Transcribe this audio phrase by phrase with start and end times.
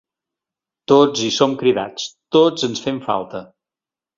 [0.91, 3.47] Tots hi som cridats, tots ens fem falta.